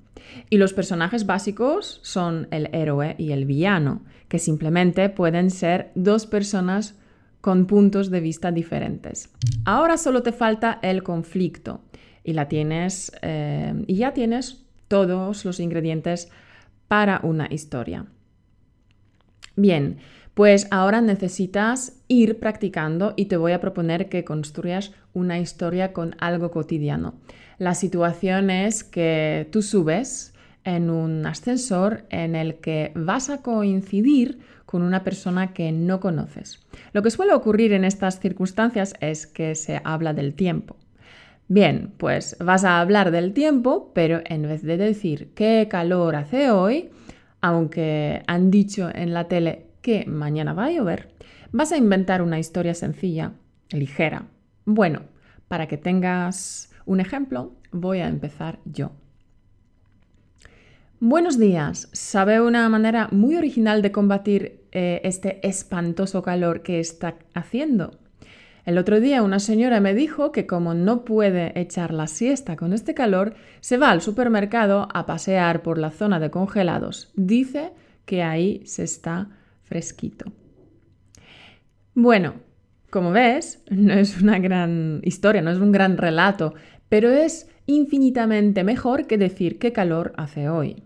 y 0.51 0.59
los 0.59 0.75
personajes 0.75 1.25
básicos 1.25 2.01
son 2.03 2.49
el 2.51 2.69
héroe 2.75 3.15
y 3.17 3.33
el 3.33 3.47
villano, 3.47 4.03
que 4.29 4.39
simplemente 4.39 5.09
pueden 5.09 5.51
ser 5.51 5.91
dos 5.95 6.27
personas 6.27 6.95
con 7.41 7.65
puntos 7.65 8.11
de 8.11 8.21
vista 8.21 8.53
diferentes. 8.53 9.31
Ahora 9.65 9.97
solo 9.97 10.23
te 10.23 10.33
falta 10.33 10.81
el 10.83 11.03
conflicto 11.03 11.81
y, 12.25 12.35
la 12.35 12.47
tienes, 12.47 13.11
eh, 13.23 13.73
y 13.87 13.95
ya 13.95 14.13
tienes 14.13 14.67
todos 14.87 15.47
los 15.47 15.61
ingredientes 15.61 16.31
para 16.89 17.21
una 17.23 17.47
historia. 17.51 18.05
Bien, 19.57 19.99
pues 20.35 20.67
ahora 20.71 21.01
necesitas 21.01 22.01
ir 22.09 22.39
practicando 22.39 23.15
y 23.17 23.27
te 23.27 23.37
voy 23.37 23.53
a 23.53 23.61
proponer 23.61 24.09
que 24.09 24.25
construyas 24.25 24.93
una 25.13 25.39
historia 25.39 25.93
con 25.93 26.17
algo 26.19 26.51
cotidiano. 26.51 27.15
La 27.59 27.75
situación 27.75 28.51
es 28.51 28.83
que 28.83 29.49
tú 29.53 29.63
subes 29.63 30.33
en 30.65 30.91
un 30.91 31.27
ascensor 31.27 32.05
en 32.11 32.35
el 32.35 32.57
que 32.57 32.93
vas 32.95 33.31
a 33.31 33.43
coincidir 33.43 34.41
con 34.65 34.83
una 34.83 35.05
persona 35.05 35.53
que 35.53 35.71
no 35.71 36.01
conoces. 36.01 36.61
Lo 36.93 37.03
que 37.03 37.11
suele 37.11 37.35
ocurrir 37.35 37.73
en 37.73 37.85
estas 37.85 38.21
circunstancias 38.21 38.95
es 39.01 39.27
que 39.27 39.55
se 39.55 39.81
habla 39.85 40.15
del 40.15 40.35
tiempo. 40.35 40.77
Bien, 41.49 41.93
pues 41.99 42.37
vas 42.41 42.65
a 42.65 42.81
hablar 42.81 43.11
del 43.11 43.35
tiempo, 43.35 43.91
pero 43.95 44.23
en 44.25 44.43
vez 44.43 44.63
de 44.63 44.79
decir 44.79 45.33
qué 45.35 45.69
calor 45.71 46.17
hace 46.17 46.51
hoy, 46.51 46.89
aunque 47.43 48.23
han 48.27 48.51
dicho 48.51 48.89
en 48.95 49.13
la 49.13 49.29
tele 49.29 49.67
que 49.83 50.07
mañana 50.07 50.55
va 50.55 50.67
a 50.67 50.71
llover, 50.71 51.11
vas 51.51 51.73
a 51.73 51.77
inventar 51.77 52.23
una 52.23 52.39
historia 52.39 52.75
sencilla, 52.75 53.33
ligera. 53.71 54.29
Bueno, 54.65 55.03
para 55.49 55.67
que 55.67 55.77
tengas 55.77 56.73
un 56.87 57.01
ejemplo, 57.01 57.53
voy 57.73 57.99
a 57.99 58.09
empezar 58.09 58.61
yo. 58.65 58.93
Buenos 61.01 61.37
días. 61.37 61.89
¿Sabe 61.93 62.41
una 62.41 62.69
manera 62.69 63.09
muy 63.11 63.35
original 63.35 63.83
de 63.83 63.91
combatir 63.91 64.63
eh, 64.71 65.01
este 65.03 65.47
espantoso 65.47 66.23
calor 66.23 66.63
que 66.63 66.79
está 66.79 67.17
haciendo? 67.35 67.99
El 68.65 68.79
otro 68.79 69.01
día 69.01 69.23
una 69.23 69.41
señora 69.41 69.81
me 69.81 69.93
dijo 69.93 70.31
que 70.31 70.47
como 70.47 70.73
no 70.75 71.05
puede 71.05 71.59
echar 71.61 71.93
la 71.93 72.07
siesta 72.07 72.55
con 72.55 72.73
este 72.73 72.95
calor, 72.95 73.35
se 73.61 73.77
va 73.77 73.91
al 73.91 74.03
supermercado 74.03 74.89
a 74.95 75.05
pasear 75.05 75.63
por 75.63 75.79
la 75.79 75.91
zona 75.91 76.21
de 76.21 76.31
congelados. 76.31 77.13
Dice 77.17 77.73
que 78.05 78.23
ahí 78.23 78.63
se 78.65 78.85
está 78.85 79.31
fresquito. 79.63 80.27
Bueno, 81.95 82.35
como 82.91 83.11
ves, 83.11 83.63
no 83.71 83.95
es 83.95 84.21
una 84.21 84.39
gran 84.39 85.01
historia, 85.03 85.43
no 85.43 85.51
es 85.51 85.59
un 85.59 85.73
gran 85.73 85.97
relato, 85.97 86.55
pero 86.89 87.11
es 87.11 87.49
infinitamente 87.67 88.65
mejor 88.65 89.07
que 89.07 89.19
decir 89.19 89.59
qué 89.59 89.73
calor 89.73 90.13
hace 90.17 90.49
hoy. 90.49 90.83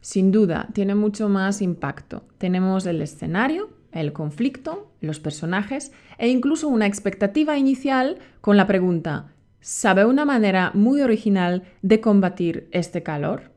Sin 0.00 0.32
duda, 0.32 0.68
tiene 0.72 0.96
mucho 0.96 1.28
más 1.28 1.62
impacto. 1.62 2.24
Tenemos 2.38 2.86
el 2.86 3.00
escenario, 3.00 3.70
el 3.92 4.12
conflicto, 4.12 4.90
los 5.00 5.20
personajes 5.20 5.92
e 6.18 6.28
incluso 6.28 6.68
una 6.68 6.86
expectativa 6.86 7.58
inicial 7.58 8.18
con 8.40 8.56
la 8.56 8.66
pregunta, 8.66 9.32
¿sabe 9.60 10.04
una 10.04 10.24
manera 10.24 10.70
muy 10.74 11.02
original 11.02 11.62
de 11.82 12.00
combatir 12.00 12.68
este 12.72 13.02
calor? 13.02 13.52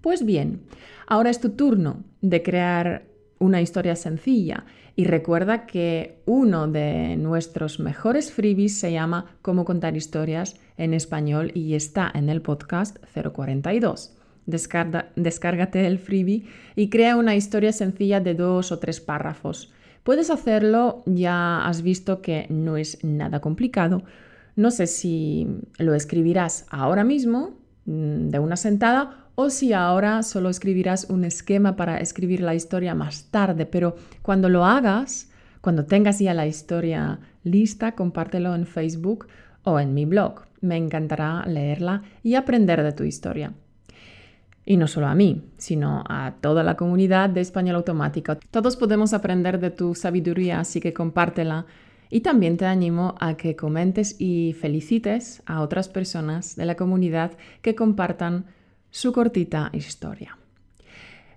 Pues 0.00 0.24
bien, 0.24 0.62
ahora 1.06 1.30
es 1.30 1.40
tu 1.40 1.50
turno 1.50 2.04
de 2.20 2.42
crear 2.42 3.06
una 3.38 3.60
historia 3.60 3.96
sencilla 3.96 4.64
y 4.96 5.04
recuerda 5.04 5.66
que 5.66 6.22
uno 6.24 6.68
de 6.68 7.16
nuestros 7.16 7.80
mejores 7.80 8.32
freebies 8.32 8.78
se 8.78 8.92
llama 8.92 9.36
Cómo 9.42 9.64
contar 9.64 9.96
historias 9.96 10.56
en 10.76 10.94
español 10.94 11.50
y 11.54 11.74
está 11.74 12.10
en 12.14 12.28
el 12.28 12.42
podcast 12.42 12.98
042 13.12 14.16
descárgate 14.46 15.86
el 15.86 15.98
freebie 15.98 16.44
y 16.76 16.90
crea 16.90 17.16
una 17.16 17.34
historia 17.34 17.72
sencilla 17.72 18.20
de 18.20 18.34
dos 18.34 18.72
o 18.72 18.78
tres 18.78 19.00
párrafos. 19.00 19.72
Puedes 20.02 20.30
hacerlo, 20.30 21.02
ya 21.06 21.64
has 21.66 21.82
visto 21.82 22.20
que 22.20 22.46
no 22.50 22.76
es 22.76 23.02
nada 23.02 23.40
complicado. 23.40 24.02
No 24.54 24.70
sé 24.70 24.86
si 24.86 25.46
lo 25.78 25.94
escribirás 25.94 26.66
ahora 26.68 27.04
mismo, 27.04 27.56
mm, 27.86 28.28
de 28.28 28.38
una 28.38 28.56
sentada, 28.56 29.24
o 29.34 29.50
si 29.50 29.72
ahora 29.72 30.22
solo 30.22 30.48
escribirás 30.48 31.08
un 31.10 31.24
esquema 31.24 31.74
para 31.74 31.98
escribir 31.98 32.40
la 32.40 32.54
historia 32.54 32.94
más 32.94 33.30
tarde, 33.30 33.66
pero 33.66 33.96
cuando 34.22 34.48
lo 34.48 34.64
hagas, 34.64 35.30
cuando 35.60 35.86
tengas 35.86 36.18
ya 36.18 36.34
la 36.34 36.46
historia 36.46 37.18
lista, 37.42 37.92
compártelo 37.92 38.54
en 38.54 38.66
Facebook 38.66 39.26
o 39.64 39.80
en 39.80 39.94
mi 39.94 40.04
blog. 40.04 40.42
Me 40.60 40.76
encantará 40.76 41.44
leerla 41.46 42.02
y 42.22 42.34
aprender 42.34 42.82
de 42.82 42.92
tu 42.92 43.04
historia. 43.04 43.54
Y 44.66 44.76
no 44.76 44.86
solo 44.86 45.08
a 45.08 45.14
mí, 45.14 45.42
sino 45.58 46.04
a 46.08 46.34
toda 46.40 46.62
la 46.62 46.76
comunidad 46.76 47.28
de 47.30 47.40
español 47.40 47.76
automático. 47.76 48.36
Todos 48.50 48.76
podemos 48.76 49.12
aprender 49.12 49.60
de 49.60 49.70
tu 49.70 49.94
sabiduría, 49.94 50.60
así 50.60 50.80
que 50.80 50.94
compártela. 50.94 51.66
Y 52.10 52.20
también 52.20 52.56
te 52.56 52.64
animo 52.64 53.14
a 53.20 53.36
que 53.36 53.56
comentes 53.56 54.16
y 54.18 54.54
felicites 54.54 55.42
a 55.46 55.60
otras 55.60 55.88
personas 55.88 56.56
de 56.56 56.64
la 56.64 56.76
comunidad 56.76 57.32
que 57.60 57.74
compartan 57.74 58.46
su 58.90 59.12
cortita 59.12 59.70
historia. 59.72 60.38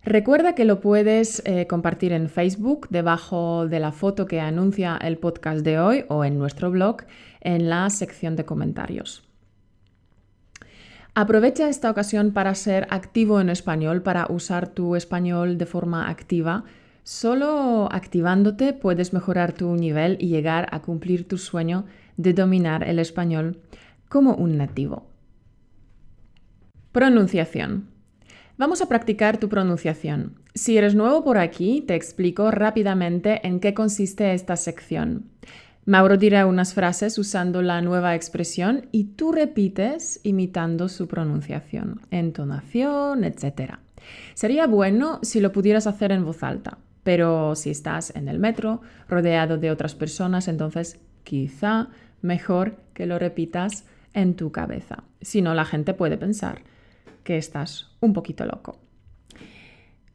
Recuerda 0.03 0.55
que 0.55 0.63
lo 0.63 0.79
puedes 0.79 1.41
eh, 1.46 1.67
compartir 1.67 2.13
en 2.13 2.30
Facebook 2.30 2.88
debajo 2.89 3.67
de 3.67 3.82
la 3.82 3.91
foto 3.91 4.25
que 4.25 4.39
anuncia 4.39 4.97
el 5.02 5.17
podcast 5.17 5.65
de 5.65 5.80
hoy 5.80 6.06
o 6.08 6.23
en 6.23 6.38
nuestro 6.39 6.71
blog 6.71 6.99
en 7.41 7.67
la 7.67 7.89
sección 7.89 8.38
de 8.38 8.45
comentarios. 8.45 9.27
Aprovecha 11.19 11.67
esta 11.67 11.89
ocasión 11.89 12.32
para 12.32 12.53
ser 12.53 12.86
activo 12.91 13.41
en 13.41 13.49
español, 13.49 14.03
para 14.03 14.27
usar 14.30 14.67
tu 14.67 14.95
español 14.95 15.58
de 15.58 15.65
forma 15.65 16.10
activa. 16.10 16.63
Solo 17.01 17.89
activándote 17.91 18.73
puedes 18.73 19.13
mejorar 19.13 19.53
tu 19.53 19.75
nivel 19.75 20.17
y 20.19 20.27
llegar 20.27 20.67
a 20.71 20.84
cumplir 20.84 21.27
tu 21.27 21.39
sueño 21.39 21.86
de 22.17 22.34
dominar 22.34 22.88
el 22.88 22.99
español 22.99 23.60
como 24.10 24.36
un 24.36 24.58
nativo. 24.58 25.08
Pronunciación. 26.91 27.88
Vamos 28.60 28.84
a 28.84 28.88
practicar 28.88 29.39
tu 29.39 29.49
pronunciación. 29.49 30.36
Si 30.53 30.77
eres 30.77 30.93
nuevo 30.93 31.23
por 31.23 31.39
aquí, 31.39 31.82
te 31.82 31.95
explico 31.95 32.51
rápidamente 32.51 33.41
en 33.47 33.60
qué 33.60 33.73
consiste 33.73 34.36
esta 34.36 34.56
sección. 34.56 35.32
Mauro 35.88 36.17
dirá 36.17 36.45
unas 36.47 36.73
frases 36.73 37.17
usando 37.17 37.62
la 37.62 37.82
nueva 37.82 38.13
expresión 38.13 38.89
y 38.91 39.06
tú 39.15 39.32
repites 39.32 40.19
imitando 40.23 40.89
su 40.89 41.08
pronunciación, 41.08 42.02
entonación, 42.12 43.23
etc. 43.23 43.76
Sería 44.34 44.67
bueno 44.67 45.19
si 45.21 45.39
lo 45.39 45.54
pudieras 45.54 45.88
hacer 45.88 46.12
en 46.12 46.26
voz 46.26 46.43
alta, 46.43 46.78
pero 47.04 47.56
si 47.56 47.69
estás 47.69 48.13
en 48.17 48.28
el 48.28 48.38
metro 48.38 48.82
rodeado 49.08 49.58
de 49.58 49.71
otras 49.71 49.95
personas, 49.95 50.50
entonces 50.50 51.00
quizá 51.23 51.88
mejor 52.21 52.82
que 52.93 53.06
lo 53.06 53.17
repitas 53.17 53.86
en 54.13 54.36
tu 54.36 54.52
cabeza. 54.52 55.06
Si 55.21 55.41
no, 55.41 55.54
la 55.54 55.63
gente 55.63 55.93
puede 55.93 56.17
pensar 56.17 56.63
que 57.23 57.38
estás 57.38 57.95
un 58.02 58.12
poquito 58.12 58.45
loco. 58.45 58.78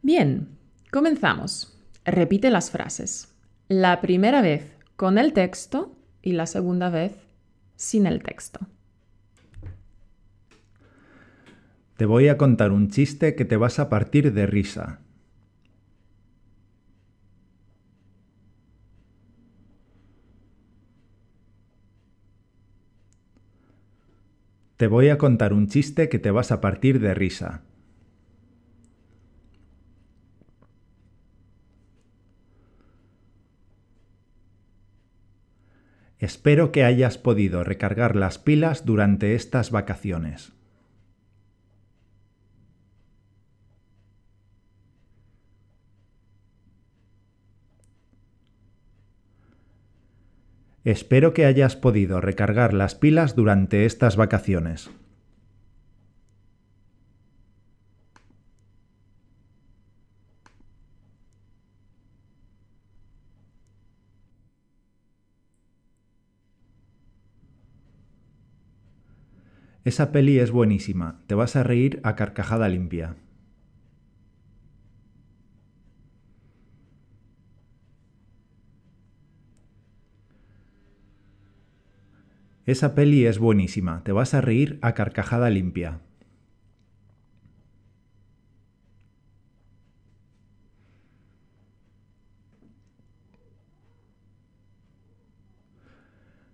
Bien, 0.03 0.49
comenzamos. 0.91 1.79
Repite 2.05 2.51
las 2.51 2.71
frases. 2.71 3.35
La 3.69 4.03
primera 4.03 4.43
vez 4.43 4.82
con 5.03 5.19
el 5.19 5.33
texto 5.33 5.97
y 6.23 6.31
la 6.31 6.47
segunda 6.47 6.89
vez 6.89 7.17
sin 7.75 8.07
el 8.07 8.23
texto. 8.23 8.61
Te 11.97 12.07
voy 12.07 12.29
a 12.29 12.39
contar 12.39 12.71
un 12.71 12.89
chiste 12.89 13.35
que 13.35 13.45
te 13.45 13.57
vas 13.57 13.81
a 13.81 13.89
partir 13.89 14.33
de 14.33 14.47
risa. 14.47 15.01
Te 24.77 24.87
voy 24.87 25.09
a 25.09 25.19
contar 25.19 25.53
un 25.53 25.67
chiste 25.67 26.09
que 26.09 26.21
te 26.21 26.31
vas 26.31 26.53
a 26.53 26.61
partir 26.61 27.01
de 27.01 27.13
risa. 27.15 27.65
Espero 36.23 36.71
que 36.71 36.85
hayas 36.85 37.19
podido 37.19 37.65
recargar 37.65 38.15
las 38.15 38.39
pilas 38.39 38.87
durante 38.87 39.35
estas 39.35 39.73
vacaciones. 39.73 40.53
Espero 50.85 51.35
que 51.35 51.45
hayas 51.45 51.75
podido 51.75 52.21
recargar 52.21 52.73
las 52.73 52.95
pilas 52.95 53.35
durante 53.35 53.85
estas 53.85 54.15
vacaciones. 54.15 54.93
Esa 69.85 70.13
peli 70.13 70.39
es 70.39 70.53
buenísima, 70.53 71.21
te 71.27 71.35
vas 71.35 71.57
a 71.57 71.65
reír 71.65 72.01
a 72.05 72.15
carcajada 72.15 72.69
limpia. 72.69 73.17
Esa 82.65 82.95
peli 82.95 83.27
es 83.27 83.41
buenísima, 83.41 84.05
te 84.05 84.13
vas 84.13 84.35
a 84.35 84.41
reír 84.41 84.79
a 84.83 84.93
carcajada 84.95 85.51
limpia. 85.51 85.99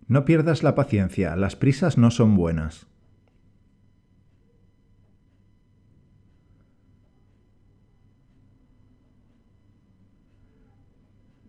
No 0.06 0.24
pierdas 0.24 0.62
la 0.62 0.74
paciencia, 0.74 1.36
las 1.36 1.56
prisas 1.56 1.98
no 1.98 2.10
son 2.10 2.34
buenas. 2.34 2.86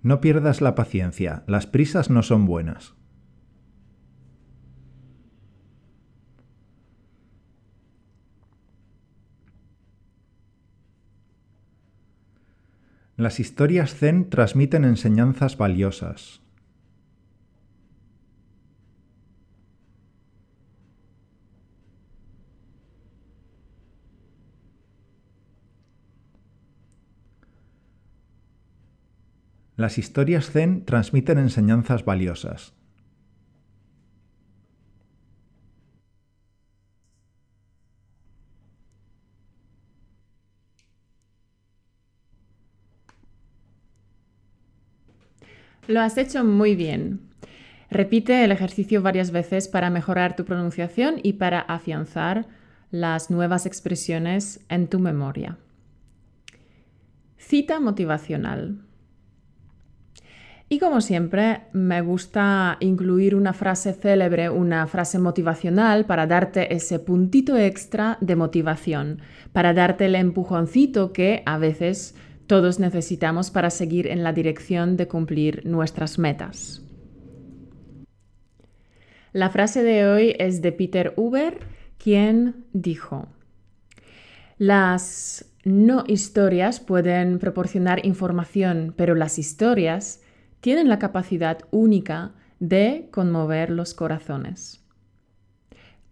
No 0.01 0.21
pierdas 0.21 0.61
la 0.61 0.75
paciencia, 0.75 1.43
las 1.47 1.67
prisas 1.67 2.09
no 2.09 2.23
son 2.23 2.45
buenas. 2.45 2.95
Las 13.17 13.41
historias 13.41 13.95
zen 13.95 14.29
transmiten 14.29 14.85
enseñanzas 14.85 15.57
valiosas. 15.57 16.41
Las 29.79 29.97
historias 29.97 30.51
zen 30.51 30.83
transmiten 30.83 31.37
enseñanzas 31.37 32.03
valiosas. 32.03 32.73
Lo 45.87 46.01
has 46.01 46.17
hecho 46.17 46.43
muy 46.43 46.75
bien. 46.75 47.21
Repite 47.89 48.43
el 48.43 48.51
ejercicio 48.51 49.01
varias 49.01 49.31
veces 49.31 49.69
para 49.69 49.89
mejorar 49.89 50.35
tu 50.35 50.43
pronunciación 50.43 51.21
y 51.23 51.33
para 51.33 51.61
afianzar 51.61 52.47
las 52.91 53.31
nuevas 53.31 53.65
expresiones 53.65 54.59
en 54.67 54.89
tu 54.89 54.99
memoria. 54.99 55.57
Cita 57.37 57.79
motivacional. 57.79 58.88
Y 60.71 60.77
como 60.77 61.01
siempre, 61.01 61.61
me 61.73 62.01
gusta 62.01 62.77
incluir 62.79 63.35
una 63.35 63.53
frase 63.53 63.91
célebre, 63.91 64.51
una 64.51 64.85
frase 64.85 65.17
motivacional 65.17 66.05
para 66.05 66.27
darte 66.27 66.75
ese 66.75 66.99
puntito 66.99 67.57
extra 67.57 68.19
de 68.21 68.35
motivación, 68.35 69.19
para 69.51 69.73
darte 69.73 70.05
el 70.05 70.13
empujoncito 70.13 71.11
que 71.11 71.41
a 71.47 71.57
veces 71.57 72.15
todos 72.45 72.79
necesitamos 72.79 73.49
para 73.49 73.71
seguir 73.71 74.05
en 74.05 74.23
la 74.23 74.31
dirección 74.31 74.95
de 74.95 75.07
cumplir 75.07 75.65
nuestras 75.65 76.19
metas. 76.19 76.83
La 79.33 79.49
frase 79.49 79.81
de 79.81 80.05
hoy 80.05 80.35
es 80.37 80.61
de 80.61 80.71
Peter 80.71 81.13
Uber, 81.15 81.59
quien 81.97 82.65
dijo, 82.73 83.27
las 84.59 85.45
no 85.63 86.03
historias 86.07 86.79
pueden 86.79 87.39
proporcionar 87.39 88.05
información, 88.05 88.93
pero 88.95 89.15
las 89.15 89.39
historias 89.39 90.21
tienen 90.61 90.89
la 90.89 90.99
capacidad 90.99 91.59
única 91.71 92.31
de 92.59 93.07
conmover 93.11 93.69
los 93.69 93.93
corazones. 93.93 94.83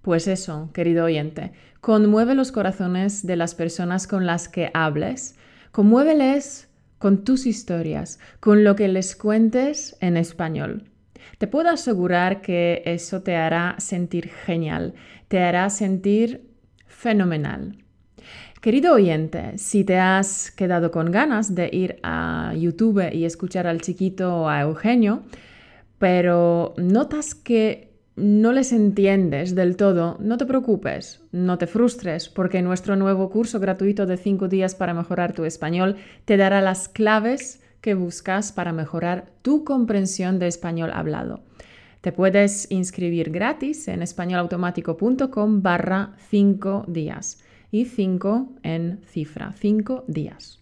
Pues 0.01 0.27
eso, 0.27 0.69
querido 0.73 1.05
oyente, 1.05 1.51
conmueve 1.81 2.33
los 2.33 2.51
corazones 2.51 3.25
de 3.27 3.35
las 3.35 3.55
personas 3.55 4.07
con 4.07 4.25
las 4.25 4.47
que 4.47 4.71
hables, 4.73 5.37
conmuéveles 5.71 6.69
con 6.97 7.23
tus 7.23 7.45
historias, 7.45 8.19
con 8.39 8.63
lo 8.63 8.75
que 8.75 8.87
les 8.87 9.15
cuentes 9.15 9.97
en 9.99 10.17
español. 10.17 10.89
Te 11.37 11.47
puedo 11.47 11.69
asegurar 11.69 12.41
que 12.41 12.81
eso 12.85 13.21
te 13.21 13.35
hará 13.35 13.75
sentir 13.79 14.29
genial, 14.29 14.93
te 15.27 15.39
hará 15.39 15.69
sentir 15.69 16.49
fenomenal. 16.87 17.77
Querido 18.67 18.95
oyente, 18.95 19.57
si 19.57 19.85
te 19.85 19.97
has 19.97 20.51
quedado 20.51 20.91
con 20.91 21.09
ganas 21.09 21.55
de 21.55 21.69
ir 21.71 21.99
a 22.03 22.53
YouTube 22.53 23.13
y 23.13 23.23
escuchar 23.23 23.65
al 23.65 23.79
chiquito 23.79 24.41
o 24.41 24.49
a 24.49 24.59
Eugenio, 24.59 25.21
pero 25.99 26.73
notas 26.75 27.33
que 27.33 27.93
no 28.17 28.51
les 28.51 28.73
entiendes 28.73 29.55
del 29.55 29.77
todo, 29.77 30.17
no 30.19 30.35
te 30.35 30.45
preocupes, 30.45 31.21
no 31.31 31.57
te 31.57 31.65
frustres, 31.65 32.27
porque 32.27 32.61
nuestro 32.61 32.97
nuevo 32.97 33.29
curso 33.29 33.61
gratuito 33.61 34.05
de 34.05 34.17
5 34.17 34.49
días 34.49 34.75
para 34.75 34.93
mejorar 34.93 35.31
tu 35.31 35.45
español 35.45 35.95
te 36.25 36.35
dará 36.35 36.59
las 36.59 36.89
claves 36.89 37.61
que 37.79 37.93
buscas 37.93 38.51
para 38.51 38.73
mejorar 38.73 39.31
tu 39.43 39.63
comprensión 39.63 40.39
de 40.39 40.47
español 40.47 40.91
hablado. 40.93 41.39
Te 42.01 42.11
puedes 42.11 42.69
inscribir 42.69 43.31
gratis 43.31 43.87
en 43.87 44.01
españolautomático.com 44.01 45.61
barra 45.61 46.17
5 46.29 46.83
días 46.89 47.41
y 47.71 47.85
5 47.85 48.49
en 48.63 48.99
cifra, 49.09 49.53
5 49.57 50.05
días. 50.07 50.59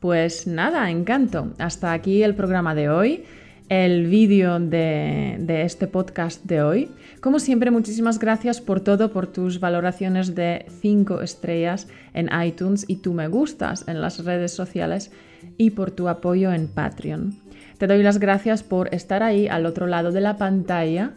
Pues 0.00 0.46
nada, 0.46 0.90
encanto. 0.90 1.52
Hasta 1.58 1.92
aquí 1.92 2.22
el 2.22 2.34
programa 2.34 2.74
de 2.74 2.88
hoy, 2.88 3.24
el 3.68 4.06
vídeo 4.06 4.58
de, 4.58 5.62
este 5.64 5.86
podcast 5.86 6.44
de 6.44 6.62
hoy. 6.62 6.90
Como 7.20 7.38
siempre, 7.38 7.70
muchísimas 7.70 8.18
gracias 8.18 8.60
por 8.60 8.80
todo, 8.80 9.12
por 9.12 9.28
tus 9.28 9.60
valoraciones 9.60 10.34
de 10.34 10.66
5 10.80 11.22
estrellas 11.22 11.88
en 12.14 12.28
iTunes 12.44 12.84
y 12.88 12.96
tu 12.96 13.14
me 13.14 13.28
gustas 13.28 13.86
en 13.86 14.00
las 14.00 14.24
redes 14.24 14.52
sociales 14.52 15.12
y 15.56 15.70
por 15.70 15.92
tu 15.92 16.08
apoyo 16.08 16.52
en 16.52 16.66
Patreon. 16.66 17.36
Te 17.78 17.86
doy 17.86 18.02
las 18.02 18.18
gracias 18.18 18.62
por 18.62 18.94
estar 18.94 19.22
ahí 19.22 19.48
al 19.48 19.66
otro 19.66 19.86
lado 19.86 20.12
de 20.12 20.20
la 20.20 20.36
pantalla 20.36 21.12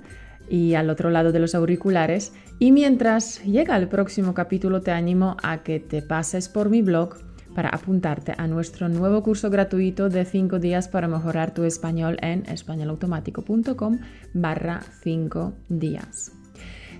y 0.49 0.75
al 0.75 0.89
otro 0.89 1.09
lado 1.09 1.31
de 1.31 1.39
los 1.39 1.55
auriculares. 1.55 2.33
Y 2.57 2.71
mientras 2.71 3.43
llega 3.43 3.75
el 3.75 3.89
próximo 3.89 4.33
capítulo, 4.33 4.81
te 4.81 4.91
animo 4.91 5.35
a 5.43 5.63
que 5.63 5.79
te 5.79 6.01
pases 6.01 6.47
por 6.47 6.69
mi 6.69 6.81
blog 6.81 7.17
para 7.53 7.69
apuntarte 7.69 8.33
a 8.37 8.47
nuestro 8.47 8.87
nuevo 8.89 9.23
curso 9.23 9.49
gratuito 9.49 10.09
de 10.09 10.25
5 10.25 10.59
días 10.59 10.87
para 10.87 11.07
mejorar 11.07 11.53
tu 11.53 11.63
español 11.63 12.17
en 12.21 12.45
españolautomático.com 12.47 13.99
barra 14.33 14.81
5 15.01 15.53
días. 15.69 16.31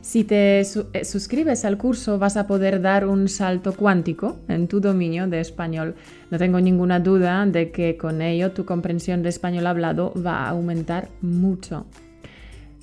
Si 0.02 0.24
te 0.24 0.60
eh, 0.60 0.66
suscribes 1.04 1.66
al 1.66 1.78
curso 1.78 2.20
vas 2.20 2.38
a 2.38 2.46
poder 2.46 2.82
dar 2.82 3.08
un 3.08 3.28
salto 3.28 3.74
cuántico 3.74 4.38
en 4.48 4.68
tu 4.68 4.80
dominio 4.80 5.28
de 5.28 5.40
español. 5.40 5.96
No 6.30 6.38
tengo 6.38 6.62
ninguna 6.62 7.00
duda 7.00 7.46
de 7.46 7.72
que 7.72 7.98
con 7.98 8.22
ello 8.22 8.52
tu 8.52 8.66
comprensión 8.66 9.24
de 9.24 9.30
español 9.30 9.66
hablado 9.68 10.14
va 10.16 10.46
a 10.46 10.50
aumentar 10.50 11.10
mucho. 11.22 11.86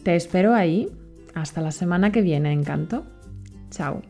Te 0.03 0.17
espero 0.17 0.53
ahí. 0.53 0.89
Hasta 1.35 1.61
la 1.61 1.73
semana 1.73 2.13
que 2.13 2.23
viene, 2.23 2.53
encanto. 2.53 3.05
Chao. 3.71 4.03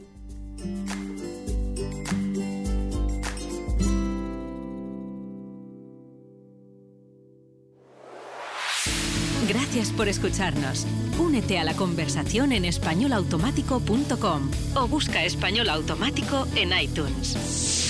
Gracias 9.49 9.91
por 9.91 10.09
escucharnos. 10.09 10.87
Únete 11.19 11.59
a 11.59 11.65
la 11.65 11.75
conversación 11.75 12.53
en 12.53 12.65
españolautomático.com 12.65 14.51
o 14.77 14.89
busca 14.89 15.25
español 15.25 15.69
automático 15.69 16.47
en 16.57 16.71
iTunes. 16.79 17.82